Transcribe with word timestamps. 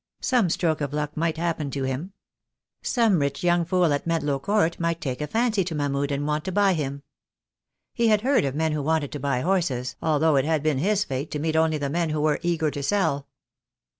Some 0.23 0.49
stroke 0.49 0.81
of 0.81 0.93
luck 0.93 1.15
might 1.15 1.37
happen 1.37 1.69
to 1.69 1.83
him. 1.83 2.13
Some 2.81 3.19
rich 3.19 3.43
young 3.43 3.65
fool 3.65 3.93
at 3.93 4.07
Medlow 4.07 4.39
Court 4.41 4.79
might 4.79 4.99
take 4.99 5.21
a 5.21 5.27
fancy 5.27 5.63
to 5.65 5.75
Mahmud 5.75 6.09
and 6.11 6.25
want 6.25 6.43
to 6.45 6.51
buy 6.51 6.73
him. 6.73 7.03
He 7.93 8.07
had 8.07 8.21
heard 8.21 8.43
of 8.43 8.55
men 8.55 8.71
who 8.71 8.81
wanted 8.81 9.11
to 9.11 9.19
buy 9.19 9.41
horses, 9.41 9.97
although 10.01 10.37
it 10.37 10.45
had 10.45 10.63
been 10.63 10.79
his 10.79 11.03
fate 11.03 11.29
to 11.29 11.37
meet 11.37 11.55
only 11.55 11.77
the 11.77 11.87
men 11.91 12.09
who 12.09 12.21
were 12.21 12.39
eager 12.41 12.71
to 12.71 12.81
sell. 12.81 13.27